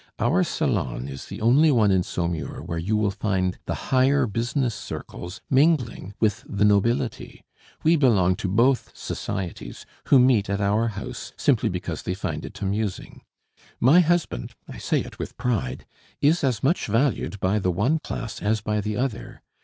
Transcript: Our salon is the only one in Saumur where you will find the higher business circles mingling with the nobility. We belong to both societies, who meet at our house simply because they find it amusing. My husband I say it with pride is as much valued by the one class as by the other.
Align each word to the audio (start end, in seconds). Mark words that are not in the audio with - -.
Our 0.17 0.43
salon 0.43 1.07
is 1.07 1.27
the 1.27 1.41
only 1.41 1.69
one 1.69 1.91
in 1.91 2.01
Saumur 2.01 2.63
where 2.63 2.79
you 2.79 2.97
will 2.97 3.11
find 3.11 3.59
the 3.67 3.75
higher 3.93 4.25
business 4.25 4.73
circles 4.73 5.41
mingling 5.47 6.15
with 6.19 6.43
the 6.49 6.65
nobility. 6.65 7.43
We 7.83 7.97
belong 7.97 8.35
to 8.37 8.47
both 8.47 8.89
societies, 8.95 9.85
who 10.05 10.17
meet 10.17 10.49
at 10.49 10.59
our 10.59 10.87
house 10.87 11.33
simply 11.37 11.69
because 11.69 12.01
they 12.01 12.15
find 12.15 12.43
it 12.45 12.59
amusing. 12.63 13.21
My 13.79 13.99
husband 13.99 14.55
I 14.67 14.79
say 14.79 15.01
it 15.01 15.19
with 15.19 15.37
pride 15.37 15.85
is 16.19 16.43
as 16.43 16.63
much 16.63 16.87
valued 16.87 17.39
by 17.39 17.59
the 17.59 17.69
one 17.71 17.99
class 17.99 18.41
as 18.41 18.59
by 18.59 18.81
the 18.81 18.97
other. 18.97 19.43